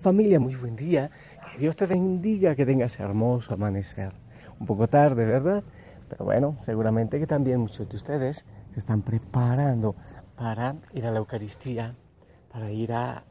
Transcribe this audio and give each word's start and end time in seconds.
Familia, 0.00 0.40
muy 0.40 0.54
buen 0.54 0.76
día. 0.76 1.10
Que 1.52 1.58
Dios 1.58 1.76
te 1.76 1.84
bendiga, 1.84 2.54
que 2.54 2.64
tengas 2.64 2.98
hermoso 2.98 3.52
amanecer. 3.52 4.14
Un 4.58 4.66
poco 4.66 4.88
tarde, 4.88 5.26
¿verdad? 5.26 5.62
Pero 6.08 6.24
bueno, 6.24 6.56
seguramente 6.62 7.18
que 7.18 7.26
también 7.26 7.60
muchos 7.60 7.86
de 7.86 7.96
ustedes 7.96 8.46
se 8.72 8.78
están 8.78 9.02
preparando 9.02 9.94
para 10.36 10.76
ir 10.94 11.04
a 11.04 11.10
la 11.10 11.18
Eucaristía, 11.18 11.94
para 12.50 12.70
ir 12.70 12.94
a 12.94 13.24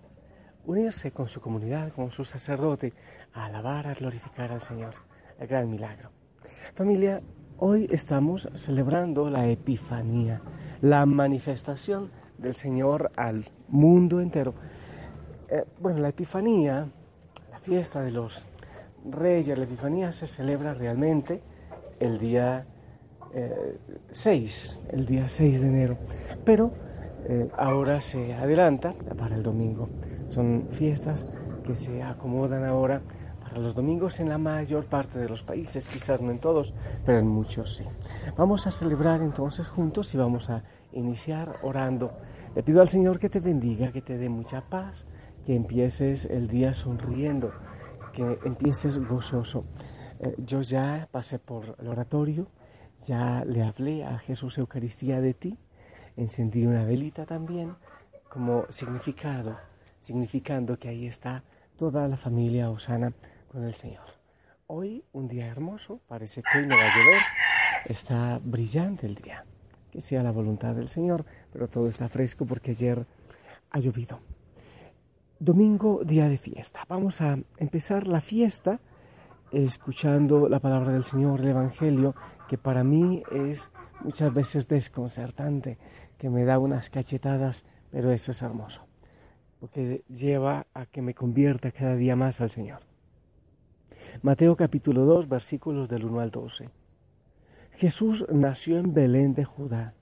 unirse 0.63 1.09
con 1.09 1.27
su 1.27 1.41
comunidad, 1.41 1.91
con 1.91 2.11
su 2.11 2.23
sacerdote, 2.23 2.93
a 3.33 3.45
alabar, 3.45 3.87
a 3.87 3.95
glorificar 3.95 4.51
al 4.51 4.61
Señor, 4.61 4.93
el 5.39 5.47
gran 5.47 5.71
milagro. 5.71 6.11
Familia, 6.75 7.23
hoy 7.57 7.87
estamos 7.89 8.47
celebrando 8.53 9.31
la 9.31 9.47
Epifanía, 9.47 10.39
la 10.81 11.07
manifestación 11.07 12.11
del 12.37 12.53
Señor 12.53 13.11
al 13.15 13.49
mundo 13.69 14.21
entero. 14.21 14.53
Eh, 15.51 15.65
bueno, 15.79 15.99
la 15.99 16.09
Epifanía, 16.09 16.87
la 17.51 17.59
fiesta 17.59 18.01
de 18.01 18.11
los 18.11 18.47
reyes, 19.09 19.57
la 19.57 19.63
Epifanía 19.63 20.11
se 20.11 20.27
celebra 20.27 20.75
realmente 20.75 21.41
el 21.99 22.19
día 22.19 22.67
6, 24.11 24.79
eh, 24.83 24.89
el 24.93 25.05
día 25.07 25.27
6 25.27 25.61
de 25.61 25.67
enero, 25.67 25.97
pero 26.45 26.71
eh, 27.27 27.49
ahora 27.57 27.99
se 27.99 28.35
adelanta 28.35 28.93
para 29.17 29.35
el 29.35 29.41
domingo. 29.41 29.89
Son 30.27 30.67
fiestas 30.69 31.27
que 31.63 31.75
se 31.75 32.03
acomodan 32.03 32.63
ahora 32.63 33.01
para 33.41 33.57
los 33.57 33.73
domingos 33.73 34.19
en 34.19 34.29
la 34.29 34.37
mayor 34.37 34.85
parte 34.85 35.17
de 35.17 35.27
los 35.27 35.41
países, 35.41 35.87
quizás 35.87 36.21
no 36.21 36.29
en 36.29 36.37
todos, 36.37 36.75
pero 37.07 37.17
en 37.17 37.27
muchos 37.27 37.77
sí. 37.77 37.85
Vamos 38.37 38.67
a 38.67 38.71
celebrar 38.71 39.23
entonces 39.23 39.67
juntos 39.67 40.13
y 40.13 40.17
vamos 40.17 40.51
a 40.51 40.63
iniciar 40.93 41.57
orando. 41.63 42.11
Le 42.55 42.61
pido 42.61 42.81
al 42.81 42.87
Señor 42.87 43.17
que 43.17 43.29
te 43.29 43.39
bendiga, 43.39 43.91
que 43.91 44.01
te 44.01 44.17
dé 44.17 44.29
mucha 44.29 44.61
paz, 44.61 45.07
que 45.45 45.55
empieces 45.55 46.25
el 46.25 46.47
día 46.47 46.73
sonriendo, 46.73 47.51
que 48.13 48.39
empieces 48.43 48.97
gozoso. 48.97 49.65
Eh, 50.19 50.35
yo 50.37 50.61
ya 50.61 51.07
pasé 51.11 51.39
por 51.39 51.75
el 51.79 51.87
oratorio, 51.87 52.47
ya 53.05 53.43
le 53.45 53.63
hablé 53.63 54.03
a 54.03 54.17
Jesús 54.19 54.57
Eucaristía 54.57 55.21
de 55.21 55.33
ti, 55.33 55.57
encendí 56.17 56.65
una 56.65 56.83
velita 56.83 57.25
también 57.25 57.75
como 58.29 58.65
significado, 58.69 59.57
significando 59.99 60.77
que 60.77 60.89
ahí 60.89 61.07
está 61.07 61.43
toda 61.77 62.07
la 62.07 62.17
familia 62.17 62.69
Osana 62.69 63.13
con 63.51 63.63
el 63.63 63.73
Señor. 63.73 64.05
Hoy 64.67 65.03
un 65.13 65.27
día 65.27 65.47
hermoso, 65.47 65.99
parece 66.07 66.43
que 66.43 66.59
hoy 66.59 66.67
no 66.67 66.75
va 66.75 66.83
a 66.83 66.95
llover, 66.95 67.21
está 67.85 68.39
brillante 68.43 69.07
el 69.07 69.15
día. 69.15 69.45
Que 69.91 70.01
sea 70.01 70.21
la 70.21 70.31
voluntad 70.31 70.75
del 70.75 70.87
Señor, 70.87 71.25
pero 71.51 71.67
todo 71.67 71.87
está 71.87 72.07
fresco 72.09 72.45
porque 72.45 72.71
ayer 72.71 73.07
ha 73.71 73.79
llovido. 73.79 74.19
Domingo, 75.41 76.03
día 76.03 76.27
de 76.27 76.37
fiesta. 76.37 76.83
Vamos 76.89 77.21
a 77.21 77.39
empezar 77.59 78.09
la 78.09 78.19
fiesta 78.19 78.81
escuchando 79.53 80.49
la 80.49 80.59
palabra 80.59 80.91
del 80.91 81.05
Señor, 81.05 81.39
el 81.39 81.47
Evangelio, 81.47 82.13
que 82.49 82.57
para 82.57 82.83
mí 82.83 83.23
es 83.31 83.71
muchas 84.03 84.33
veces 84.33 84.67
desconcertante, 84.67 85.77
que 86.17 86.29
me 86.29 86.43
da 86.43 86.59
unas 86.59 86.89
cachetadas, 86.89 87.63
pero 87.89 88.11
eso 88.11 88.31
es 88.31 88.41
hermoso, 88.41 88.85
porque 89.61 90.03
lleva 90.09 90.67
a 90.73 90.85
que 90.85 91.01
me 91.01 91.13
convierta 91.13 91.71
cada 91.71 91.95
día 91.95 92.17
más 92.17 92.41
al 92.41 92.49
Señor. 92.49 92.81
Mateo 94.21 94.57
capítulo 94.57 95.05
2, 95.05 95.29
versículos 95.29 95.87
del 95.87 96.03
1 96.03 96.19
al 96.19 96.31
12. 96.31 96.69
Jesús 97.71 98.25
nació 98.29 98.77
en 98.77 98.93
Belén 98.93 99.35
de 99.35 99.45
Judá, 99.45 99.93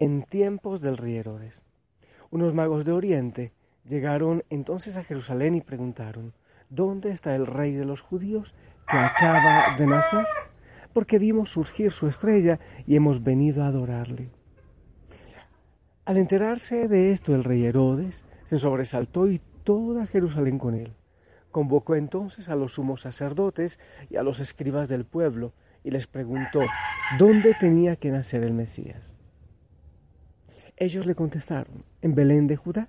en 0.00 0.24
tiempos 0.24 0.80
del 0.80 0.96
rey 0.96 1.18
Herodes. 1.18 1.62
Unos 2.32 2.52
magos 2.52 2.84
de 2.84 2.90
Oriente 2.90 3.52
Llegaron 3.84 4.44
entonces 4.48 4.96
a 4.96 5.04
Jerusalén 5.04 5.54
y 5.56 5.60
preguntaron, 5.60 6.34
¿dónde 6.70 7.10
está 7.10 7.34
el 7.34 7.46
rey 7.46 7.74
de 7.74 7.84
los 7.84 8.00
judíos 8.00 8.54
que 8.88 8.96
acaba 8.96 9.76
de 9.76 9.86
nacer? 9.86 10.24
Porque 10.92 11.18
vimos 11.18 11.50
surgir 11.50 11.90
su 11.90 12.06
estrella 12.06 12.60
y 12.86 12.94
hemos 12.94 13.24
venido 13.24 13.64
a 13.64 13.68
adorarle. 13.68 14.30
Al 16.04 16.16
enterarse 16.16 16.88
de 16.88 17.12
esto 17.12 17.34
el 17.34 17.44
rey 17.44 17.64
Herodes 17.64 18.24
se 18.44 18.58
sobresaltó 18.58 19.28
y 19.28 19.40
toda 19.64 20.06
Jerusalén 20.06 20.58
con 20.58 20.74
él. 20.74 20.94
Convocó 21.50 21.96
entonces 21.96 22.48
a 22.48 22.56
los 22.56 22.74
sumos 22.74 23.02
sacerdotes 23.02 23.78
y 24.10 24.16
a 24.16 24.22
los 24.22 24.40
escribas 24.40 24.88
del 24.88 25.04
pueblo 25.04 25.52
y 25.84 25.90
les 25.90 26.06
preguntó 26.06 26.60
dónde 27.18 27.54
tenía 27.58 27.96
que 27.96 28.10
nacer 28.10 28.42
el 28.42 28.54
Mesías. 28.54 29.14
Ellos 30.76 31.06
le 31.06 31.14
contestaron, 31.14 31.84
en 32.00 32.14
Belén 32.14 32.46
de 32.46 32.56
Judá 32.56 32.88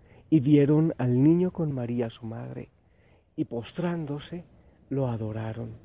y 0.31 0.39
vieron 0.39 0.95
al 0.97 1.21
niño 1.21 1.51
con 1.51 1.73
María 1.73 2.09
su 2.09 2.25
madre, 2.25 2.71
y 3.35 3.45
postrándose 3.45 4.45
lo 4.89 5.07
adoraron. 5.07 5.75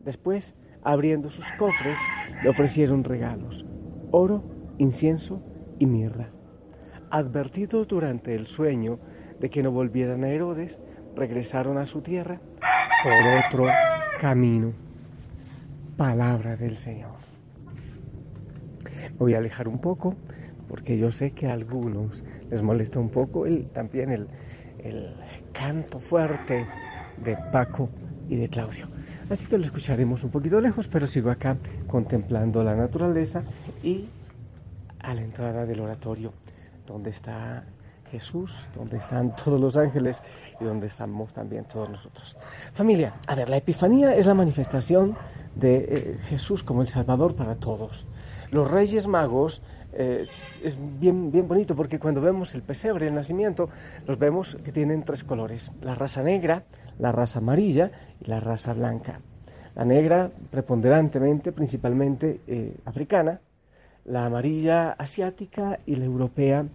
Después, 0.00 0.54
abriendo 0.82 1.30
sus 1.30 1.52
cofres, 1.52 1.98
le 2.42 2.48
ofrecieron 2.48 3.04
regalos, 3.04 3.66
oro, 4.10 4.44
incienso 4.78 5.42
y 5.78 5.84
mirra. 5.84 6.30
Advertidos 7.10 7.86
durante 7.86 8.34
el 8.34 8.46
sueño 8.46 8.98
de 9.38 9.50
que 9.50 9.62
no 9.62 9.70
volvieran 9.70 10.24
a 10.24 10.30
Herodes, 10.30 10.80
regresaron 11.14 11.76
a 11.76 11.86
su 11.86 12.00
tierra 12.00 12.40
por 13.02 13.12
otro 13.46 13.66
camino. 14.22 14.72
Palabra 15.98 16.56
del 16.56 16.76
Señor. 16.76 17.16
voy 19.18 19.34
a 19.34 19.38
alejar 19.38 19.68
un 19.68 19.80
poco 19.80 20.16
porque 20.68 20.98
yo 20.98 21.10
sé 21.10 21.32
que 21.32 21.48
a 21.48 21.52
algunos 21.52 22.24
les 22.50 22.62
molesta 22.62 22.98
un 22.98 23.10
poco 23.10 23.46
el, 23.46 23.66
también 23.66 24.10
el, 24.10 24.28
el 24.78 25.14
canto 25.52 25.98
fuerte 25.98 26.66
de 27.22 27.36
Paco 27.52 27.88
y 28.28 28.36
de 28.36 28.48
Claudio. 28.48 28.86
Así 29.30 29.46
que 29.46 29.58
lo 29.58 29.64
escucharemos 29.64 30.24
un 30.24 30.30
poquito 30.30 30.60
lejos, 30.60 30.88
pero 30.88 31.06
sigo 31.06 31.30
acá 31.30 31.56
contemplando 31.86 32.62
la 32.62 32.74
naturaleza 32.74 33.42
y 33.82 34.06
a 35.00 35.14
la 35.14 35.22
entrada 35.22 35.66
del 35.66 35.80
oratorio, 35.80 36.32
donde 36.86 37.10
está 37.10 37.64
Jesús, 38.10 38.68
donde 38.74 38.98
están 38.98 39.34
todos 39.44 39.60
los 39.60 39.76
ángeles 39.76 40.22
y 40.60 40.64
donde 40.64 40.86
estamos 40.86 41.32
también 41.32 41.64
todos 41.64 41.88
nosotros. 41.88 42.36
Familia, 42.72 43.14
a 43.26 43.34
ver, 43.34 43.48
la 43.48 43.56
Epifanía 43.56 44.14
es 44.14 44.26
la 44.26 44.34
manifestación 44.34 45.16
de 45.54 45.76
eh, 45.76 46.18
Jesús 46.28 46.62
como 46.62 46.82
el 46.82 46.88
Salvador 46.88 47.34
para 47.34 47.56
todos. 47.56 48.06
Los 48.52 48.70
Reyes 48.70 49.06
Magos 49.06 49.62
es, 49.94 50.78
bien, 51.00 51.32
bien 51.32 51.48
bonito 51.48 51.74
porque 51.74 51.98
cuando 51.98 52.20
vemos 52.20 52.54
el 52.54 52.60
pesebre, 52.60 53.08
el 53.08 53.14
nacimiento, 53.14 53.70
los 54.06 54.18
vemos 54.18 54.58
que 54.62 54.72
tienen 54.72 55.04
tres 55.04 55.24
colores, 55.24 55.72
la 55.80 55.94
raza 55.94 56.22
negra, 56.22 56.64
la 56.98 57.12
raza 57.12 57.38
amarilla 57.38 57.90
y 58.20 58.26
la 58.26 58.40
raza 58.40 58.74
blanca. 58.74 59.20
La 59.74 59.86
negra 59.86 60.30
preponderantemente, 60.50 61.50
principalmente 61.50 62.42
eh, 62.46 62.76
africana, 62.84 63.40
la 64.04 64.26
amarilla 64.26 64.92
asiática 64.92 65.78
y 65.86 65.96
la 65.96 66.04
europea, 66.04 66.66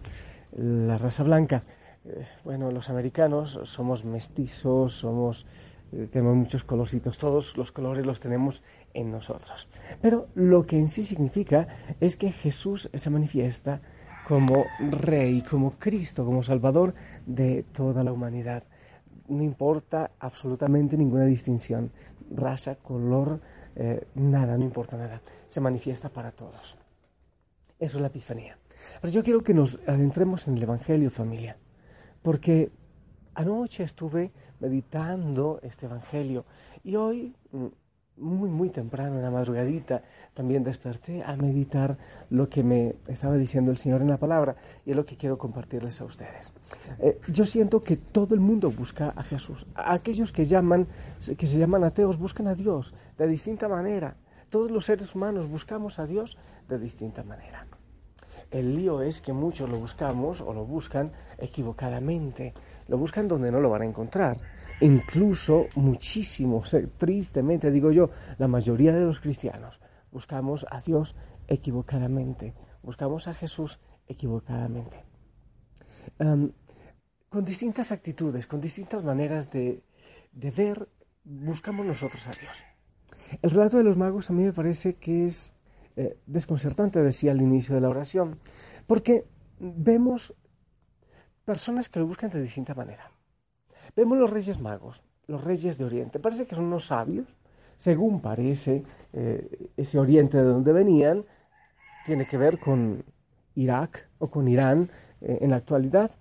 la 0.56 0.98
raza 0.98 1.22
blanca. 1.22 1.62
Eh, 2.04 2.26
bueno, 2.42 2.72
los 2.72 2.90
americanos 2.90 3.60
somos 3.62 4.04
mestizos, 4.04 4.94
somos 4.94 5.46
eh, 5.92 6.08
tenemos 6.10 6.36
muchos 6.36 6.64
colorcitos, 6.64 7.18
todos 7.18 7.56
los 7.56 7.72
colores 7.72 8.06
los 8.06 8.20
tenemos 8.20 8.62
en 8.94 9.10
nosotros. 9.10 9.68
Pero 10.00 10.28
lo 10.34 10.66
que 10.66 10.78
en 10.78 10.88
sí 10.88 11.02
significa 11.02 11.68
es 12.00 12.16
que 12.16 12.32
Jesús 12.32 12.90
se 12.92 13.10
manifiesta 13.10 13.80
como 14.26 14.66
Rey, 14.78 15.42
como 15.42 15.78
Cristo, 15.78 16.24
como 16.24 16.42
Salvador 16.42 16.94
de 17.26 17.62
toda 17.72 18.04
la 18.04 18.12
humanidad. 18.12 18.64
no 19.28 19.42
importa 19.42 20.12
absolutamente 20.20 20.96
ninguna 20.96 21.26
distinción, 21.26 21.92
raza, 22.30 22.76
color, 22.76 23.40
eh, 23.76 24.06
nada, 24.14 24.56
no 24.56 24.64
importa 24.64 24.96
nada, 24.96 25.20
se 25.48 25.60
manifiesta 25.60 26.08
para 26.08 26.32
todos. 26.32 26.78
Eso 27.78 27.98
es 27.98 28.00
la 28.00 28.08
Epifanía. 28.08 28.58
Pero 29.00 29.12
yo 29.12 29.22
quiero 29.22 29.42
que 29.42 29.54
nos 29.54 29.78
adentremos 29.86 30.48
en 30.48 30.56
el 30.56 30.62
Evangelio, 30.62 31.10
familia, 31.10 31.56
porque 32.22 32.70
anoche 33.34 33.84
estuve 33.84 34.32
meditando 34.60 35.60
este 35.62 35.86
Evangelio 35.86 36.44
y 36.84 36.96
hoy 36.96 37.34
mm, 37.52 37.66
muy, 38.18 38.50
muy 38.50 38.70
temprano, 38.70 39.16
en 39.16 39.22
la 39.22 39.30
madrugadita, 39.30 40.02
también 40.34 40.64
desperté 40.64 41.22
a 41.22 41.36
meditar 41.36 41.96
lo 42.30 42.48
que 42.48 42.62
me 42.62 42.96
estaba 43.06 43.36
diciendo 43.36 43.70
el 43.70 43.76
Señor 43.76 44.02
en 44.02 44.08
la 44.08 44.16
palabra 44.16 44.56
y 44.84 44.90
es 44.90 44.96
lo 44.96 45.04
que 45.04 45.16
quiero 45.16 45.38
compartirles 45.38 46.00
a 46.00 46.04
ustedes. 46.04 46.52
Eh, 46.98 47.20
yo 47.28 47.44
siento 47.44 47.82
que 47.82 47.96
todo 47.96 48.34
el 48.34 48.40
mundo 48.40 48.70
busca 48.70 49.10
a 49.16 49.22
Jesús. 49.22 49.66
Aquellos 49.74 50.32
que, 50.32 50.44
llaman, 50.44 50.86
que 51.36 51.46
se 51.46 51.58
llaman 51.58 51.84
ateos 51.84 52.18
buscan 52.18 52.48
a 52.48 52.54
Dios 52.54 52.94
de 53.16 53.26
distinta 53.26 53.68
manera. 53.68 54.16
Todos 54.50 54.70
los 54.70 54.86
seres 54.86 55.14
humanos 55.14 55.48
buscamos 55.48 55.98
a 55.98 56.06
Dios 56.06 56.36
de 56.68 56.78
distinta 56.78 57.22
manera. 57.22 57.66
El 58.50 58.76
lío 58.76 59.02
es 59.02 59.20
que 59.20 59.32
muchos 59.32 59.68
lo 59.68 59.78
buscamos 59.78 60.40
o 60.40 60.52
lo 60.52 60.64
buscan 60.64 61.12
equivocadamente. 61.38 62.54
Lo 62.88 62.98
buscan 62.98 63.28
donde 63.28 63.52
no 63.52 63.60
lo 63.60 63.70
van 63.70 63.82
a 63.82 63.86
encontrar 63.86 64.38
incluso 64.80 65.68
muchísimo, 65.74 66.62
tristemente 66.96 67.70
digo 67.70 67.90
yo, 67.90 68.10
la 68.38 68.48
mayoría 68.48 68.92
de 68.92 69.04
los 69.04 69.20
cristianos 69.20 69.80
buscamos 70.10 70.66
a 70.70 70.80
Dios 70.80 71.14
equivocadamente, 71.46 72.54
buscamos 72.82 73.28
a 73.28 73.34
Jesús 73.34 73.80
equivocadamente. 74.06 75.04
con 77.28 77.44
distintas 77.44 77.92
actitudes, 77.92 78.46
con 78.46 78.60
distintas 78.60 79.02
maneras 79.04 79.50
de, 79.50 79.82
ver, 80.32 80.88
buscamos 81.24 81.84
nosotros 81.84 82.26
a 82.26 82.32
Dios. 82.32 82.64
El 83.42 83.50
relato 83.50 83.76
de 83.76 83.84
los 83.84 83.98
magos 83.98 84.30
a 84.30 84.32
mí 84.32 84.44
me 84.44 84.54
parece 84.54 84.94
que 84.94 85.26
es 85.26 85.52
eh, 85.98 86.16
desconcertante, 86.26 87.02
decía 87.02 87.32
al 87.32 87.42
inicio 87.42 87.74
de 87.74 87.80
la 87.80 87.88
oración, 87.88 88.38
porque 88.86 89.26
vemos 89.58 90.32
personas 91.44 91.88
que 91.88 91.98
lo 91.98 92.06
buscan 92.06 92.30
de 92.30 92.40
distinta 92.40 92.72
manera. 92.72 93.10
Vemos 93.96 94.16
los 94.16 94.30
reyes 94.30 94.60
magos, 94.60 95.02
los 95.26 95.42
reyes 95.42 95.76
de 95.76 95.84
Oriente. 95.84 96.20
Parece 96.20 96.46
que 96.46 96.54
son 96.54 96.66
unos 96.66 96.86
sabios, 96.86 97.36
según 97.76 98.20
parece, 98.20 98.84
eh, 99.12 99.70
ese 99.76 99.98
Oriente 99.98 100.36
de 100.36 100.44
donde 100.44 100.72
venían 100.72 101.24
tiene 102.06 102.28
que 102.28 102.38
ver 102.38 102.60
con 102.60 103.04
Irak 103.56 104.08
o 104.18 104.30
con 104.30 104.46
Irán 104.46 104.88
eh, 105.20 105.38
en 105.40 105.50
la 105.50 105.56
actualidad, 105.56 106.12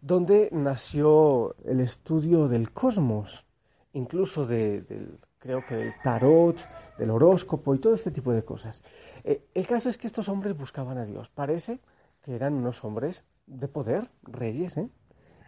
donde 0.00 0.48
nació 0.50 1.54
el 1.64 1.78
estudio 1.78 2.48
del 2.48 2.72
cosmos, 2.72 3.46
incluso 3.92 4.44
del, 4.44 5.20
creo 5.40 5.64
que 5.64 5.74
del 5.74 5.94
tarot, 6.02 6.56
del 6.96 7.10
horóscopo 7.10 7.74
y 7.74 7.78
todo 7.80 7.94
este 7.94 8.12
tipo 8.12 8.32
de 8.32 8.44
cosas. 8.44 8.84
Eh, 9.24 9.48
el 9.54 9.66
caso 9.66 9.88
es 9.88 9.98
que 9.98 10.06
estos 10.06 10.28
hombres 10.28 10.56
buscaban 10.56 10.98
a 10.98 11.04
Dios. 11.04 11.30
Parece 11.30 11.80
que 12.22 12.36
eran 12.36 12.54
unos 12.54 12.84
hombres 12.84 13.24
de 13.46 13.66
poder, 13.66 14.10
reyes, 14.22 14.76
¿eh? 14.76 14.88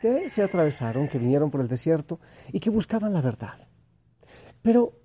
que 0.00 0.28
se 0.30 0.42
atravesaron, 0.42 1.06
que 1.06 1.18
vinieron 1.18 1.50
por 1.50 1.60
el 1.60 1.68
desierto 1.68 2.18
y 2.50 2.58
que 2.58 2.70
buscaban 2.70 3.12
la 3.12 3.20
verdad. 3.20 3.68
Pero 4.62 4.98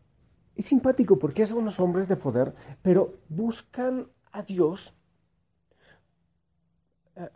es 0.56 0.66
simpático 0.66 1.20
porque 1.20 1.46
son 1.46 1.60
unos 1.60 1.80
hombres 1.80 2.08
de 2.08 2.16
poder, 2.16 2.56
pero 2.82 3.20
buscan 3.30 4.10
a 4.32 4.42
Dios, 4.42 4.96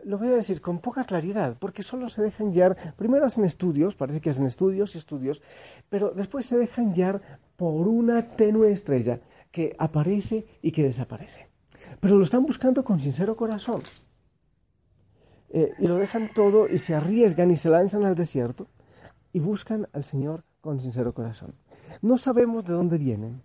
lo 0.04 0.18
voy 0.18 0.28
a 0.28 0.32
decir 0.32 0.60
con 0.60 0.78
poca 0.78 1.04
claridad, 1.04 1.56
porque 1.58 1.82
solo 1.82 2.08
se 2.08 2.22
dejan 2.22 2.52
guiar, 2.52 2.94
primero 2.96 3.26
hacen 3.26 3.44
estudios, 3.44 3.94
parece 3.94 4.20
que 4.20 4.30
hacen 4.30 4.46
estudios 4.46 4.94
y 4.94 4.98
estudios, 4.98 5.42
pero 5.88 6.10
después 6.10 6.46
se 6.46 6.56
dejan 6.56 6.92
guiar 6.92 7.20
por 7.56 7.88
una 7.88 8.28
tenue 8.28 8.70
estrella 8.72 9.20
que 9.50 9.74
aparece 9.78 10.46
y 10.62 10.72
que 10.72 10.82
desaparece. 10.82 11.48
Pero 12.00 12.16
lo 12.16 12.24
están 12.24 12.44
buscando 12.44 12.84
con 12.84 13.00
sincero 13.00 13.36
corazón. 13.36 13.82
Eh, 15.50 15.72
y 15.78 15.86
lo 15.86 15.96
dejan 15.96 16.30
todo 16.34 16.66
y 16.66 16.78
se 16.78 16.94
arriesgan 16.94 17.50
y 17.50 17.56
se 17.56 17.68
lanzan 17.68 18.04
al 18.04 18.14
desierto 18.14 18.68
y 19.32 19.40
buscan 19.40 19.88
al 19.92 20.04
Señor 20.04 20.44
con 20.60 20.80
sincero 20.80 21.12
corazón. 21.12 21.54
No 22.00 22.16
sabemos 22.16 22.64
de 22.64 22.72
dónde 22.72 22.96
vienen, 22.96 23.42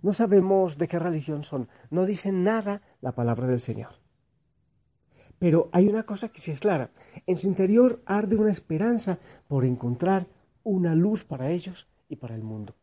no 0.00 0.12
sabemos 0.12 0.78
de 0.78 0.88
qué 0.88 0.98
religión 0.98 1.42
son, 1.42 1.68
no 1.90 2.06
dicen 2.06 2.44
nada 2.44 2.80
la 3.00 3.12
palabra 3.12 3.46
del 3.46 3.60
Señor. 3.60 4.05
Pero 5.38 5.68
hay 5.72 5.86
una 5.88 6.04
cosa 6.04 6.28
que 6.28 6.40
sí 6.40 6.50
es 6.50 6.60
clara, 6.60 6.90
en 7.26 7.36
su 7.36 7.46
interior 7.46 8.02
arde 8.06 8.36
una 8.36 8.50
esperanza 8.50 9.18
por 9.48 9.64
encontrar 9.64 10.26
una 10.62 10.94
luz 10.94 11.24
para 11.24 11.50
ellos 11.50 11.88
y 12.08 12.16
para 12.16 12.34
el 12.34 12.42
mundo. 12.42 12.74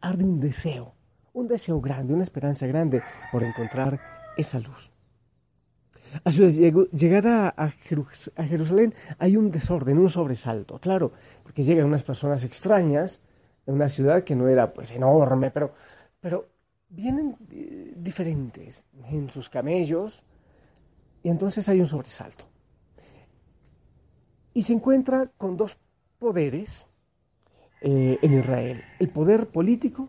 Arde 0.00 0.24
un 0.24 0.40
deseo, 0.40 0.94
un 1.32 1.46
deseo 1.46 1.80
grande, 1.80 2.14
una 2.14 2.22
esperanza 2.22 2.66
grande 2.66 3.02
por 3.30 3.42
encontrar 3.42 4.00
esa 4.36 4.58
luz. 4.58 4.92
A 6.24 6.32
su 6.32 6.44
llegada 6.90 7.54
a 7.56 7.68
Jerusalén 7.70 8.94
hay 9.18 9.36
un 9.36 9.50
desorden, 9.50 9.98
un 9.98 10.10
sobresalto, 10.10 10.80
claro, 10.80 11.12
porque 11.44 11.62
llegan 11.62 11.86
unas 11.86 12.02
personas 12.02 12.42
extrañas 12.42 13.20
en 13.66 13.74
una 13.74 13.88
ciudad 13.88 14.24
que 14.24 14.34
no 14.34 14.48
era 14.48 14.72
pues 14.72 14.90
enorme, 14.90 15.50
pero, 15.52 15.72
pero 16.20 16.48
vienen 16.88 17.36
eh, 17.52 17.94
diferentes 17.96 18.84
en 19.08 19.30
sus 19.30 19.48
camellos 19.48 20.24
y 21.22 21.28
entonces 21.28 21.68
hay 21.68 21.80
un 21.80 21.86
sobresalto. 21.86 22.44
Y 24.54 24.62
se 24.62 24.72
encuentra 24.72 25.26
con 25.36 25.56
dos 25.56 25.78
poderes 26.18 26.86
eh, 27.80 28.18
en 28.22 28.38
Israel, 28.38 28.82
el 28.98 29.08
poder 29.08 29.48
político, 29.48 30.08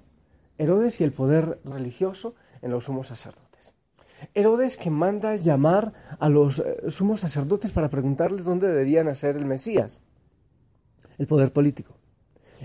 Herodes, 0.57 0.99
y 1.01 1.03
el 1.03 1.11
poder 1.11 1.59
religioso 1.63 2.35
en 2.61 2.71
los 2.71 2.85
sumos 2.85 3.07
sacerdotes. 3.07 3.73
Herodes 4.33 4.77
que 4.77 4.89
manda 4.89 5.35
llamar 5.35 5.93
a 6.19 6.29
los 6.29 6.59
eh, 6.59 6.89
sumos 6.89 7.21
sacerdotes 7.21 7.71
para 7.71 7.89
preguntarles 7.89 8.43
dónde 8.43 8.67
deberían 8.67 9.07
nacer 9.07 9.37
el 9.37 9.45
Mesías, 9.45 10.01
el 11.17 11.27
poder 11.27 11.51
político 11.51 11.95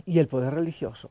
y 0.05 0.19
el 0.19 0.29
poder 0.29 0.55
religioso. 0.55 1.11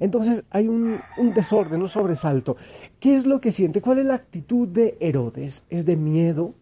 Entonces 0.00 0.44
hay 0.50 0.68
un, 0.68 1.00
un, 1.16 1.32
desorden, 1.32 1.80
un 1.80 1.88
sobresalto. 1.88 2.56
¿Qué 3.00 3.14
es 3.14 3.24
lo 3.26 3.40
que 3.40 3.50
siente? 3.50 3.80
¿Cuál 3.80 3.98
es 3.98 4.06
la 4.06 4.14
actitud 4.14 4.68
de 4.68 4.96
Herodes? 5.00 5.64
¿Es 5.70 5.86
de 5.86 5.96
miedo? 5.96 6.54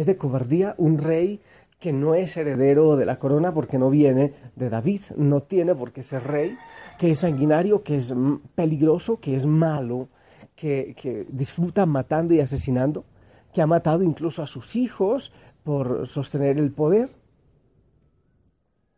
¿Es 0.00 0.06
de 0.06 0.16
cobardía? 0.16 0.74
Un 0.78 0.96
rey 0.96 1.42
que 1.78 1.92
no 1.92 2.14
es 2.14 2.34
heredero 2.38 2.96
de 2.96 3.04
la 3.04 3.18
corona 3.18 3.52
porque 3.52 3.76
no 3.76 3.90
viene 3.90 4.32
de 4.56 4.70
David, 4.70 5.02
no 5.18 5.42
tiene 5.42 5.74
por 5.74 5.92
qué 5.92 6.02
ser 6.02 6.24
rey, 6.24 6.56
que 6.98 7.10
es 7.10 7.18
sanguinario, 7.18 7.82
que 7.82 7.96
es 7.96 8.14
peligroso, 8.54 9.20
que 9.20 9.34
es 9.34 9.44
malo, 9.44 10.08
que, 10.56 11.26
disfruta 11.28 11.84
matando 11.84 12.32
y 12.32 12.40
asesinando, 12.40 13.04
que 13.52 13.60
ha 13.60 13.66
matado 13.66 14.02
incluso 14.02 14.42
a 14.42 14.46
sus 14.46 14.74
hijos 14.74 15.32
por 15.64 16.06
sostener 16.06 16.58
el 16.58 16.72
poder 16.72 17.10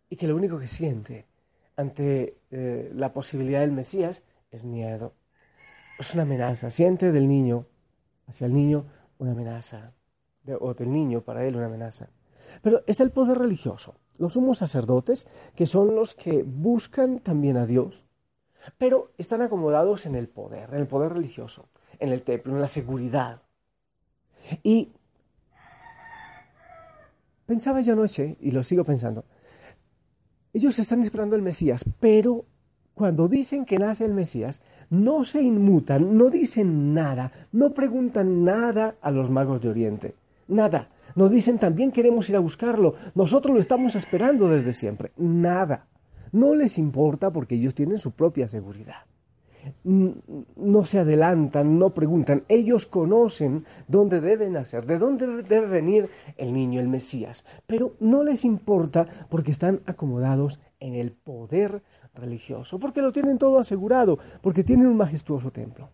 y 0.09 0.15
que 0.15 0.29
lo 0.29 0.37
único 0.37 0.57
que 0.57 0.69
siente 0.69 1.27
ante 1.75 2.39
eh, 2.53 2.93
la 2.95 3.13
posibilidad 3.13 3.63
del 3.63 3.73
Mesías 3.73 4.23
es 4.53 4.63
miedo. 4.63 5.15
Es 5.99 6.15
una 6.15 6.23
amenaza. 6.23 6.71
Siente 6.71 7.11
del 7.11 7.27
niño 7.27 7.67
hacia 8.29 8.47
el 8.47 8.55
niño 8.55 8.85
una 9.19 9.33
amenaza, 9.33 9.95
o 10.61 10.75
del 10.75 10.93
niño 10.93 11.23
para 11.23 11.45
él 11.47 11.57
una 11.57 11.67
amenaza. 11.67 12.09
Pero 12.63 12.83
está 12.87 13.03
el 13.03 13.11
poder 13.11 13.39
religioso, 13.39 13.95
los 14.19 14.35
sumos 14.35 14.59
sacerdotes, 14.59 15.27
que 15.55 15.67
son 15.67 15.95
los 15.95 16.15
que 16.15 16.43
buscan 16.43 17.21
también 17.21 17.57
a 17.57 17.67
Dios, 17.67 18.05
pero 18.79 19.13
están 19.19 19.43
acomodados 19.43 20.07
en 20.07 20.15
el 20.15 20.29
poder, 20.29 20.71
en 20.71 20.81
el 20.81 20.87
poder 20.87 21.13
religioso, 21.13 21.69
en 21.99 22.11
el 22.11 22.23
templo, 22.23 22.53
en 22.53 22.61
la 22.61 22.69
seguridad. 22.69 23.43
Y 24.63 24.93
pensaba 27.47 27.81
yo 27.81 27.93
anoche, 27.93 28.37
y 28.41 28.51
lo 28.51 28.63
sigo 28.63 28.85
pensando, 28.85 29.25
ellos 30.53 30.79
están 30.79 31.01
esperando 31.01 31.37
el 31.37 31.43
Mesías, 31.43 31.85
pero 32.01 32.45
cuando 32.95 33.29
dicen 33.29 33.65
que 33.65 33.79
nace 33.79 34.05
el 34.05 34.13
Mesías, 34.13 34.61
no 34.91 35.25
se 35.25 35.41
inmutan, 35.41 36.17
no 36.17 36.29
dicen 36.29 36.93
nada, 36.93 37.33
no 37.53 37.73
preguntan 37.73 38.45
nada 38.45 38.97
a 39.01 39.11
los 39.11 39.31
magos 39.31 39.63
de 39.63 39.71
Oriente, 39.71 40.15
nada. 40.53 40.91
Nos 41.15 41.31
dicen 41.31 41.59
también 41.59 41.93
queremos 41.93 42.29
ir 42.29 42.37
a 42.37 42.41
buscarlo, 42.41 42.95
nosotros 43.15 43.55
lo 43.55 43.61
estamos 43.61 43.95
esperando 43.95 44.49
desde 44.49 44.73
siempre, 44.73 45.13
nada. 45.17 45.89
No 46.33 46.55
les 46.55 46.79
importa 46.79 47.31
porque 47.31 47.57
ellos 47.57 47.75
tienen 47.75 47.99
su 47.99 48.13
propia 48.13 48.49
seguridad. 48.49 49.05
No 49.85 50.85
se 50.85 50.99
adelantan, 50.99 51.79
no 51.79 51.91
preguntan. 51.91 52.45
Ellos 52.49 52.87
conocen 52.87 53.65
dónde 53.87 54.21
deben 54.21 54.55
nacer, 54.55 54.87
de 54.87 54.99
dónde 54.99 55.43
debe 55.43 55.67
venir 55.67 56.09
el 56.37 56.53
niño, 56.53 56.81
el 56.81 56.89
Mesías. 56.89 57.45
Pero 57.67 57.93
no 58.01 58.25
les 58.25 58.45
importa 58.45 59.07
porque 59.29 59.53
están 59.53 59.81
acomodados 59.87 60.59
en 60.81 60.95
el 60.95 61.13
poder 61.13 61.83
religioso, 62.15 62.79
porque 62.79 63.03
lo 63.03 63.13
tienen 63.13 63.39
todo 63.39 63.59
asegurado, 63.59 64.19
porque 64.41 64.65
tienen 64.65 64.89
un 64.89 64.97
majestuoso 64.97 65.53
templo. 65.53 65.91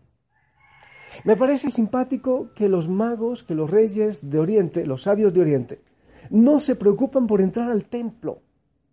Me 1.23 1.35
parece 1.35 1.69
simpático 1.69 2.53
que 2.53 2.69
los 2.69 2.87
magos, 2.87 3.43
que 3.43 3.55
los 3.55 3.69
reyes 3.69 4.29
de 4.29 4.39
Oriente, 4.39 4.85
los 4.85 5.03
sabios 5.03 5.33
de 5.33 5.41
Oriente, 5.41 5.81
no 6.29 6.59
se 6.59 6.75
preocupan 6.75 7.27
por 7.27 7.41
entrar 7.41 7.69
al 7.69 7.85
templo. 7.85 8.41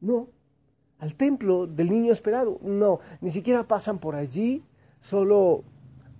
No, 0.01 0.29
al 0.99 1.15
templo 1.15 1.67
del 1.67 1.91
niño 1.91 2.13
esperado. 2.13 2.59
No, 2.63 3.01
ni 3.21 3.31
siquiera 3.31 3.67
pasan 3.67 3.99
por 3.99 4.17
allí, 4.17 4.65
solo 5.01 5.65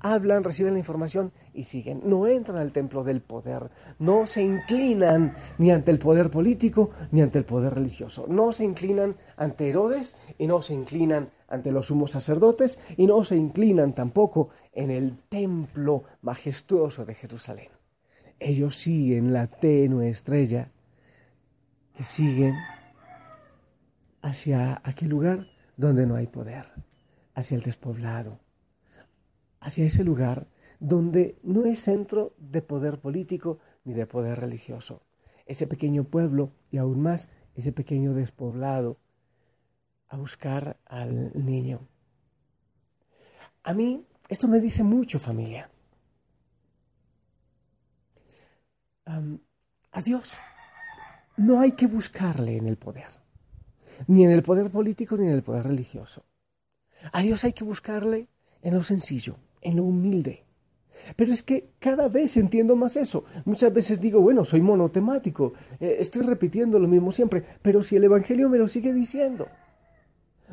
hablan, 0.01 0.45
reciben 0.45 0.75
la 0.75 0.79
información 0.79 1.33
y 1.53 1.65
siguen. 1.65 2.03
No 2.05 2.27
entran 2.27 2.59
al 2.59 2.73
templo 2.73 3.05
del 3.05 3.21
poder, 3.21 3.71
no 3.99 4.27
se 4.27 4.43
inclinan 4.43 5.37
ni 5.59 5.71
ante 5.71 5.91
el 5.91 5.99
poder 5.99 6.31
político 6.31 6.91
ni 7.11 7.23
ante 7.23 7.39
el 7.39 7.45
poder 7.45 7.75
religioso. 7.75 8.27
No 8.29 8.53
se 8.53 8.65
inclinan 8.65 9.17
ante 9.37 9.69
Herodes 9.69 10.17
y 10.39 10.47
no 10.47 10.63
se 10.63 10.75
inclinan 10.75 11.31
ante 11.49 11.73
los 11.73 11.87
sumos 11.87 12.11
sacerdotes 12.11 12.79
y 12.97 13.07
no 13.07 13.25
se 13.25 13.37
inclinan 13.37 13.93
tampoco 13.93 14.51
en 14.73 14.91
el 14.91 15.17
templo 15.29 16.05
majestuoso 16.23 17.05
de 17.05 17.15
Jerusalén. 17.15 17.69
Ellos 18.39 18.77
siguen 18.77 19.33
la 19.33 19.47
tenue 19.47 20.11
estrella 20.11 20.71
que 21.97 22.05
siguen 22.05 22.55
hacia 24.21 24.81
aquel 24.85 25.09
lugar 25.09 25.47
donde 25.77 26.07
no 26.07 26.17
hay 26.17 26.27
poder, 26.27 26.67
hacia 27.35 27.57
el 27.57 27.63
despoblado, 27.63 28.41
hacia 29.61 29.85
ese 29.85 30.05
lugar 30.05 30.47
donde 30.81 31.39
no 31.43 31.65
es 31.65 31.81
centro 31.81 32.35
de 32.39 32.63
poder 32.63 33.01
político 33.01 33.59
ni 33.85 33.95
de 33.95 34.07
poder 34.07 34.41
religioso. 34.41 35.03
Ese 35.47 35.67
pequeño 35.67 36.05
pueblo 36.05 36.53
y 36.71 36.79
aún 36.79 37.01
más 37.01 37.29
ese 37.55 37.73
pequeño 37.73 38.13
despoblado 38.15 38.99
a 40.09 40.17
buscar 40.17 40.79
al 40.85 41.33
niño. 41.35 41.89
A 43.63 43.73
mí 43.73 44.07
esto 44.29 44.49
me 44.49 44.61
dice 44.61 44.83
mucho 44.83 45.19
familia. 45.19 45.71
a 49.93 50.03
Dios 50.03 50.39
no 51.37 51.61
hay 51.61 51.73
que 51.73 51.87
buscarle 51.87 52.57
en 52.57 52.67
el 52.67 52.77
poder, 52.77 53.09
ni 54.09 54.25
en 54.25 54.33
el 54.33 54.43
poder 54.43 54.71
político 54.71 55.17
ni 55.17 55.29
en 55.29 55.33
el 55.33 55.43
poder 55.43 55.65
religioso. 55.65 56.25
A 57.13 57.23
Dios 57.23 57.45
hay 57.45 57.53
que 57.53 57.63
buscarle 57.65 58.29
en 58.67 58.75
lo 58.75 58.83
sencillo, 58.83 59.37
en 59.63 59.77
lo 59.77 59.85
humilde. 59.85 60.43
Pero 61.15 61.33
es 61.33 61.45
que 61.45 61.69
cada 61.79 62.09
vez 62.09 62.37
entiendo 62.37 62.75
más 62.75 62.97
eso. 62.97 63.25
Muchas 63.45 63.73
veces 63.73 64.01
digo, 64.01 64.21
bueno, 64.21 64.45
soy 64.45 64.61
monotemático, 64.61 65.53
eh, 65.79 65.99
estoy 66.01 66.23
repitiendo 66.23 66.81
lo 66.81 66.89
mismo 66.89 67.13
siempre, 67.13 67.45
pero 67.63 67.81
si 67.81 67.95
el 67.95 68.03
Evangelio 68.03 68.49
me 68.49 68.59
lo 68.59 68.67
sigue 68.67 68.93
diciendo. 68.93 69.47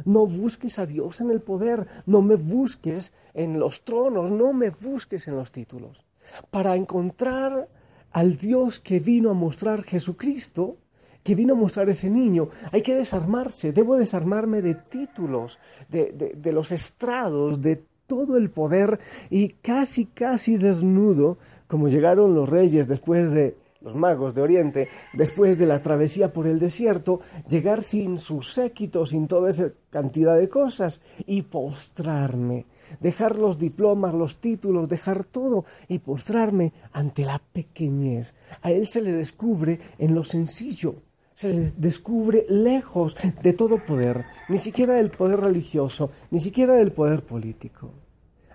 No 0.06 0.28
busques 0.28 0.78
a 0.78 0.86
Dios 0.86 1.22
en 1.22 1.32
el 1.32 1.42
poder, 1.42 1.88
no 2.06 2.22
me 2.22 2.36
busques 2.36 3.14
en 3.34 3.60
los 3.60 3.84
tronos, 3.84 4.30
no 4.30 4.54
me 4.54 4.70
busques 4.70 5.28
en 5.28 5.36
los 5.36 5.52
títulos. 5.52 6.06
Para 6.52 6.76
encontrar 6.76 7.68
al 8.12 8.38
Dios 8.38 8.80
que 8.80 9.00
vino 9.00 9.32
a 9.32 9.34
mostrar 9.34 9.82
Jesucristo, 9.82 10.78
que 11.24 11.34
vino 11.34 11.54
a 11.54 11.58
mostrar 11.58 11.90
ese 11.90 12.12
niño. 12.12 12.50
Hay 12.72 12.84
que 12.84 12.94
desarmarse, 12.94 13.72
debo 13.72 13.96
desarmarme 13.96 14.62
de 14.62 14.76
títulos, 14.76 15.58
de, 15.90 16.36
de, 16.36 16.52
los 16.52 16.72
estrados, 16.72 17.62
de 17.62 17.86
todo 18.08 18.38
el 18.38 18.50
poder 18.50 19.00
y 19.30 19.50
casi, 19.50 20.06
casi 20.06 20.58
desnudo, 20.58 21.38
como 21.68 21.88
llegaron 21.88 22.36
los 22.36 22.50
reyes 22.50 22.88
después 22.88 23.32
de 23.32 23.56
los 23.82 23.96
magos 23.96 24.34
de 24.34 24.42
Oriente, 24.42 24.88
después 25.14 25.58
de 25.58 25.66
la 25.66 25.82
travesía 25.82 26.32
por 26.32 26.48
el 26.48 26.58
desierto, 26.58 27.20
llegar 27.50 27.82
sin 27.82 28.18
su 28.18 28.42
séquito, 28.42 29.06
sin 29.06 29.28
toda 29.28 29.50
esa 29.50 29.72
cantidad 29.90 30.38
de 30.38 30.48
cosas 30.48 31.02
y 31.26 31.42
postrarme 31.42 32.66
dejar 33.00 33.38
los 33.38 33.58
diplomas, 33.58 34.14
los 34.14 34.38
títulos, 34.38 34.90
dejar 34.90 35.24
todo 35.24 35.66
y 35.88 36.00
postrarme 36.00 36.74
ante 36.92 37.26
la 37.26 37.40
pequeñez. 37.40 38.36
A 38.62 38.72
Él 38.72 38.88
se 38.88 39.02
le 39.02 39.12
descubre 39.12 39.80
en 39.98 40.16
lo 40.16 40.24
sencillo, 40.24 40.96
se 41.34 41.74
descubre 41.78 42.46
lejos 42.50 43.16
de 43.42 43.54
todo 43.54 43.84
poder, 43.84 44.26
ni 44.50 44.58
siquiera 44.58 44.96
del 44.96 45.12
poder 45.12 45.40
religioso, 45.40 46.12
ni 46.32 46.40
siquiera 46.40 46.76
del 46.76 46.92
poder 46.92 47.26
político. 47.26 47.94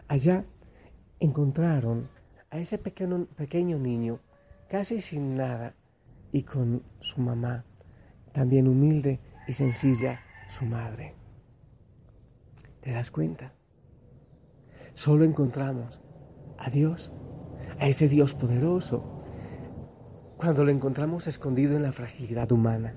Allá 0.06 0.44
encontraron 1.20 2.08
a 2.50 2.58
ese 2.58 2.78
pequeño, 2.78 3.26
pequeño 3.36 3.78
niño, 3.78 4.20
casi 4.68 5.00
sin 5.00 5.34
nada, 5.34 5.74
y 6.32 6.42
con 6.42 6.82
su 7.00 7.20
mamá, 7.20 7.64
también 8.32 8.68
humilde 8.68 9.20
y 9.46 9.52
sencilla, 9.52 10.20
su 10.48 10.64
madre. 10.64 11.14
¿Te 12.80 12.92
das 12.92 13.10
cuenta? 13.10 13.52
solo 14.98 15.24
encontramos 15.24 16.02
a 16.58 16.70
Dios, 16.70 17.12
a 17.78 17.86
ese 17.86 18.08
Dios 18.08 18.34
poderoso, 18.34 19.17
cuando 20.38 20.64
lo 20.64 20.70
encontramos 20.70 21.26
escondido 21.26 21.76
en 21.76 21.82
la 21.82 21.92
fragilidad 21.92 22.50
humana. 22.52 22.94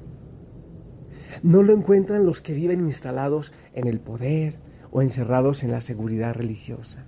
No 1.41 1.63
lo 1.63 1.73
encuentran 1.73 2.25
los 2.25 2.39
que 2.39 2.53
viven 2.53 2.81
instalados 2.81 3.51
en 3.73 3.87
el 3.87 3.99
poder 3.99 4.59
o 4.91 5.01
encerrados 5.01 5.63
en 5.63 5.71
la 5.71 5.81
seguridad 5.81 6.35
religiosa. 6.35 7.05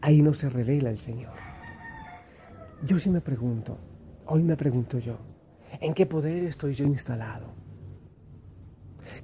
Ahí 0.00 0.22
no 0.22 0.32
se 0.32 0.48
revela 0.48 0.90
el 0.90 0.98
Señor. 0.98 1.34
Yo 2.84 2.98
sí 2.98 3.10
me 3.10 3.20
pregunto, 3.20 3.78
hoy 4.26 4.42
me 4.42 4.56
pregunto 4.56 4.98
yo, 4.98 5.18
¿en 5.80 5.92
qué 5.92 6.06
poder 6.06 6.44
estoy 6.44 6.72
yo 6.72 6.86
instalado? 6.86 7.52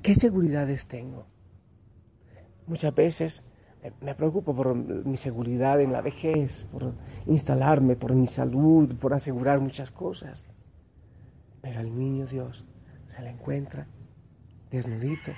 ¿Qué 0.02 0.14
seguridades 0.14 0.86
tengo? 0.86 1.26
Muchas 2.66 2.94
veces 2.94 3.42
me 4.00 4.14
preocupo 4.14 4.54
por 4.54 4.74
mi 4.74 5.16
seguridad 5.16 5.80
en 5.80 5.92
la 5.92 6.00
vejez, 6.00 6.64
por 6.64 6.94
instalarme, 7.26 7.96
por 7.96 8.14
mi 8.14 8.26
salud, 8.26 8.94
por 8.96 9.14
asegurar 9.14 9.60
muchas 9.60 9.90
cosas. 9.90 10.46
Pero 11.60 11.80
al 11.80 11.96
niño 11.96 12.26
Dios 12.26 12.64
se 13.06 13.22
le 13.22 13.30
encuentra 13.30 13.86
desnudito, 14.70 15.32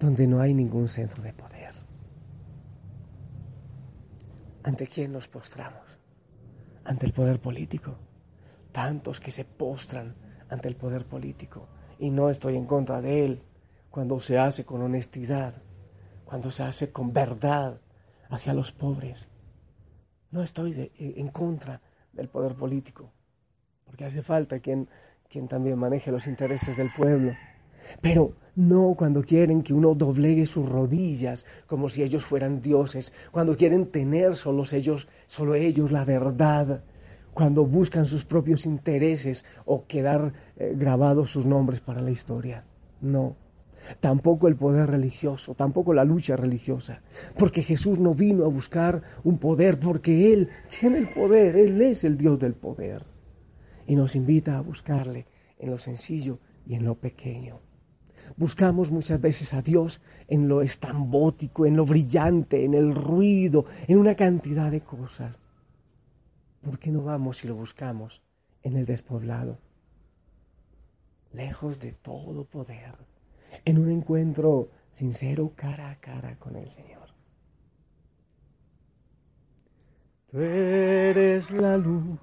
donde 0.00 0.26
no 0.26 0.40
hay 0.40 0.54
ningún 0.54 0.88
centro 0.88 1.22
de 1.22 1.32
poder. 1.32 1.74
¿Ante 4.62 4.86
quién 4.86 5.12
nos 5.12 5.28
postramos? 5.28 5.98
Ante 6.84 7.06
el 7.06 7.12
poder 7.12 7.40
político. 7.40 7.96
Tantos 8.72 9.20
que 9.20 9.30
se 9.30 9.44
postran 9.44 10.16
ante 10.48 10.68
el 10.68 10.76
poder 10.76 11.04
político. 11.06 11.68
Y 11.98 12.10
no 12.10 12.30
estoy 12.30 12.56
en 12.56 12.66
contra 12.66 13.00
de 13.00 13.24
él 13.24 13.42
cuando 13.90 14.18
se 14.20 14.38
hace 14.38 14.64
con 14.64 14.82
honestidad 14.82 15.62
cuando 16.26 16.50
se 16.50 16.64
hace 16.64 16.90
con 16.90 17.12
verdad 17.12 17.80
hacia 18.28 18.52
los 18.52 18.72
pobres. 18.72 19.28
No 20.30 20.42
estoy 20.42 20.92
en 20.98 21.28
contra 21.28 21.80
del 22.12 22.28
poder 22.28 22.54
político, 22.54 23.10
porque 23.84 24.04
hace 24.04 24.20
falta 24.20 24.58
quien, 24.58 24.88
quien 25.28 25.48
también 25.48 25.78
maneje 25.78 26.12
los 26.12 26.26
intereses 26.26 26.76
del 26.76 26.92
pueblo. 26.92 27.32
Pero 28.02 28.32
no 28.56 28.94
cuando 28.98 29.22
quieren 29.22 29.62
que 29.62 29.72
uno 29.72 29.94
doblegue 29.94 30.44
sus 30.44 30.68
rodillas 30.68 31.46
como 31.66 31.88
si 31.88 32.02
ellos 32.02 32.24
fueran 32.24 32.60
dioses, 32.60 33.12
cuando 33.30 33.56
quieren 33.56 33.86
tener 33.86 34.34
solo 34.34 34.64
ellos, 34.72 35.06
solo 35.26 35.54
ellos 35.54 35.92
la 35.92 36.04
verdad, 36.04 36.82
cuando 37.32 37.64
buscan 37.64 38.06
sus 38.06 38.24
propios 38.24 38.66
intereses 38.66 39.44
o 39.64 39.86
quedar 39.86 40.32
eh, 40.56 40.74
grabados 40.76 41.30
sus 41.30 41.46
nombres 41.46 41.80
para 41.80 42.00
la 42.00 42.10
historia. 42.10 42.64
No, 43.00 43.36
tampoco 44.00 44.48
el 44.48 44.56
poder 44.56 44.90
religioso, 44.90 45.54
tampoco 45.54 45.92
la 45.92 46.04
lucha 46.04 46.36
religiosa, 46.36 47.02
porque 47.38 47.62
Jesús 47.62 47.98
no 47.98 48.14
vino 48.14 48.44
a 48.44 48.48
buscar 48.48 49.02
un 49.24 49.38
poder, 49.38 49.78
porque 49.78 50.32
Él 50.32 50.48
tiene 50.68 50.98
el 50.98 51.08
poder, 51.08 51.56
Él 51.56 51.80
es 51.82 52.04
el 52.04 52.16
Dios 52.16 52.38
del 52.38 52.54
poder, 52.54 53.04
y 53.86 53.96
nos 53.96 54.16
invita 54.16 54.56
a 54.56 54.60
buscarle 54.60 55.26
en 55.58 55.70
lo 55.70 55.78
sencillo 55.78 56.38
y 56.66 56.74
en 56.74 56.84
lo 56.84 56.96
pequeño. 56.96 57.60
Buscamos 58.36 58.90
muchas 58.90 59.20
veces 59.20 59.54
a 59.54 59.62
Dios 59.62 60.00
en 60.26 60.48
lo 60.48 60.62
estambótico, 60.62 61.64
en 61.64 61.76
lo 61.76 61.84
brillante, 61.84 62.64
en 62.64 62.74
el 62.74 62.94
ruido, 62.94 63.66
en 63.86 63.98
una 63.98 64.14
cantidad 64.14 64.70
de 64.70 64.80
cosas. 64.80 65.38
¿Por 66.62 66.78
qué 66.78 66.90
no 66.90 67.02
vamos 67.04 67.44
y 67.44 67.48
lo 67.48 67.54
buscamos 67.54 68.22
en 68.62 68.76
el 68.76 68.84
despoblado? 68.84 69.60
Lejos 71.32 71.78
de 71.78 71.92
todo 71.92 72.44
poder 72.44 73.15
en 73.64 73.78
un 73.78 73.90
encuentro 73.90 74.70
sincero 74.90 75.52
cara 75.54 75.90
a 75.90 76.00
cara 76.00 76.36
con 76.38 76.56
el 76.56 76.70
Señor. 76.70 77.08
Tú 80.30 80.40
eres 80.40 81.50
la 81.50 81.76
luz 81.76 82.18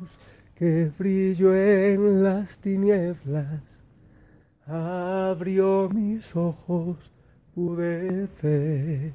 que 0.55 0.91
brilló 0.97 1.55
en 1.55 2.23
las 2.23 2.57
tinieblas, 2.59 3.83
abrió 4.65 5.89
mis 5.89 6.35
ojos, 6.35 7.11
pude 7.53 8.27
ver. 8.41 9.13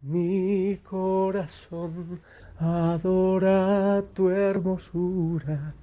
Mi 0.00 0.78
corazón 0.88 2.20
adora 2.58 4.02
tu 4.14 4.30
hermosura, 4.30 5.74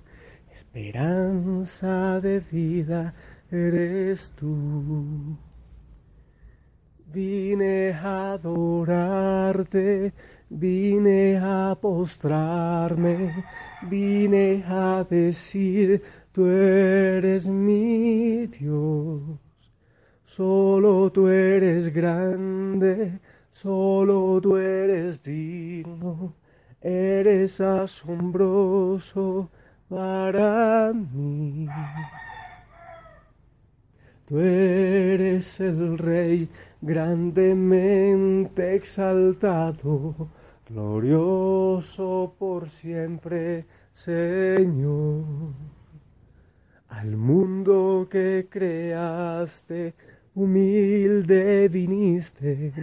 esperanza 0.52 2.22
de 2.22 2.40
vida 2.40 3.14
eres 3.54 4.32
tú. 4.32 5.38
Vine 7.06 7.92
a 7.92 8.34
adorarte, 8.34 10.14
vine 10.50 11.38
a 11.38 11.78
postrarme, 11.80 13.46
vine 13.84 14.64
a 14.68 15.06
decir, 15.08 16.02
tú 16.32 16.48
eres 16.48 17.48
mi 17.48 18.48
Dios. 18.48 19.22
solo 20.24 21.12
tú 21.12 21.28
eres 21.28 21.94
grande, 21.94 23.20
solo 23.52 24.42
tú 24.42 24.58
eres 24.58 25.22
digno, 25.22 26.34
eres 26.82 27.62
asombroso 27.62 29.52
para 29.88 30.92
mí. 30.92 31.68
Tú 34.34 34.40
eres 34.40 35.60
el 35.60 35.96
Rey 35.96 36.50
grandemente 36.82 38.74
exaltado, 38.74 40.32
glorioso 40.68 42.34
por 42.40 42.68
siempre, 42.68 43.68
Señor. 43.92 45.24
Al 46.90 47.16
mundo 47.16 48.08
que 48.10 48.48
creaste, 48.50 49.94
humilde 50.34 51.70
viniste, 51.70 52.74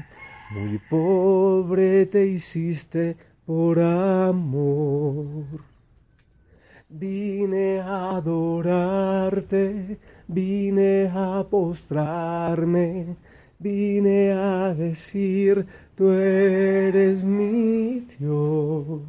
muy 0.52 0.78
pobre 0.88 2.06
te 2.06 2.26
hiciste 2.26 3.16
por 3.44 3.80
amor. 3.80 5.69
Vine 6.92 7.78
a 7.80 8.16
adorarte, 8.16 9.96
vine 10.26 11.08
a 11.14 11.44
postrarme, 11.48 13.16
vine 13.60 14.32
a 14.32 14.74
decir, 14.74 15.64
tú 15.94 16.10
eres 16.10 17.22
mi 17.22 18.00
Dios. 18.18 19.02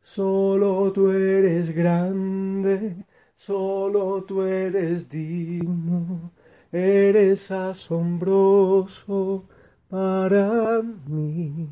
Solo 0.00 0.92
tú 0.92 1.10
eres 1.10 1.74
grande, 1.74 3.04
solo 3.34 4.22
tú 4.22 4.42
eres 4.42 5.08
digno, 5.08 6.30
eres 6.70 7.50
asombroso 7.50 9.48
para 9.88 10.80
mí. 11.08 11.68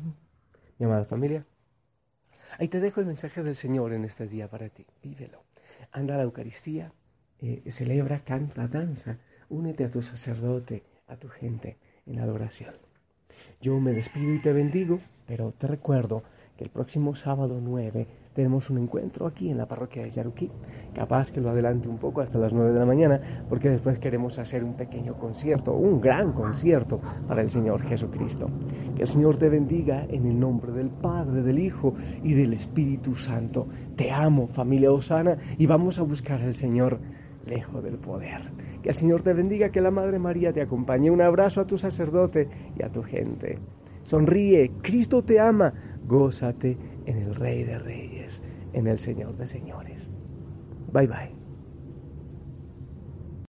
Mi 0.77 0.85
amada 0.85 1.05
familia, 1.05 1.45
Ahí 2.59 2.67
te 2.67 2.79
dejo 2.79 2.99
el 2.99 3.07
mensaje 3.07 3.41
del 3.43 3.55
Señor 3.55 3.93
en 3.93 4.05
este 4.05 4.27
día 4.27 4.47
para 4.47 4.69
ti. 4.69 4.85
Vívelo. 5.01 5.43
Anda 5.91 6.15
a 6.15 6.17
la 6.17 6.23
Eucaristía, 6.23 6.93
eh, 7.39 7.63
celebra, 7.71 8.19
canta, 8.19 8.67
danza. 8.67 9.17
Únete 9.49 9.85
a 9.85 9.89
tu 9.91 10.01
sacerdote, 10.01 10.83
a 11.07 11.17
tu 11.17 11.29
gente 11.29 11.77
en 12.05 12.19
adoración. 12.19 12.75
Yo 13.61 13.79
me 13.79 13.91
despido 13.91 14.33
y 14.33 14.39
te 14.39 14.53
bendigo, 14.53 14.99
pero 15.27 15.51
te 15.51 15.67
recuerdo 15.67 16.23
que 16.57 16.63
el 16.63 16.69
próximo 16.69 17.15
sábado 17.15 17.59
9 17.61 18.07
tenemos 18.33 18.69
un 18.69 18.79
encuentro 18.79 19.27
aquí 19.27 19.49
en 19.49 19.57
la 19.57 19.67
parroquia 19.67 20.03
de 20.03 20.09
Yaruquí. 20.09 20.49
Capaz 20.93 21.31
que 21.31 21.39
lo 21.39 21.49
adelante 21.49 21.87
un 21.87 21.97
poco 21.97 22.21
hasta 22.21 22.39
las 22.39 22.53
9 22.53 22.73
de 22.73 22.79
la 22.79 22.85
mañana, 22.85 23.21
porque 23.47 23.69
después 23.69 23.99
queremos 23.99 24.39
hacer 24.39 24.63
un 24.63 24.73
pequeño 24.73 25.15
concierto, 25.15 25.73
un 25.73 26.01
gran 26.01 26.31
concierto 26.31 26.99
para 27.27 27.41
el 27.41 27.49
Señor 27.49 27.83
Jesucristo. 27.83 28.49
Que 28.95 29.03
el 29.03 29.07
Señor 29.07 29.37
te 29.37 29.49
bendiga 29.49 30.05
en 30.09 30.25
el 30.25 30.39
nombre 30.39 30.71
del 30.71 30.89
Padre, 30.89 31.41
del 31.43 31.59
Hijo 31.59 31.93
y 32.23 32.33
del 32.33 32.53
Espíritu 32.53 33.15
Santo. 33.15 33.67
Te 33.95 34.11
amo, 34.11 34.47
familia 34.47 34.91
Osana, 34.91 35.37
y 35.57 35.65
vamos 35.67 35.99
a 35.99 36.03
buscar 36.03 36.41
al 36.41 36.55
Señor 36.55 36.99
lejos 37.45 37.83
del 37.83 37.97
poder. 37.97 38.41
Que 38.81 38.89
el 38.89 38.95
Señor 38.95 39.21
te 39.21 39.33
bendiga, 39.33 39.69
que 39.69 39.81
la 39.81 39.91
Madre 39.91 40.19
María 40.19 40.51
te 40.51 40.61
acompañe. 40.61 41.11
Un 41.11 41.21
abrazo 41.21 41.61
a 41.61 41.67
tu 41.67 41.77
sacerdote 41.77 42.47
y 42.77 42.83
a 42.83 42.89
tu 42.89 43.03
gente. 43.03 43.57
Sonríe, 44.03 44.71
Cristo 44.81 45.23
te 45.23 45.39
ama, 45.39 45.73
gózate 46.05 46.77
en 47.05 47.17
el 47.17 47.35
Rey 47.35 47.63
de 47.63 47.79
Reyes, 47.79 48.41
en 48.73 48.87
el 48.87 48.99
Señor 48.99 49.37
de 49.37 49.47
Señores. 49.47 50.11
Bye 50.91 51.07
bye. 51.07 51.42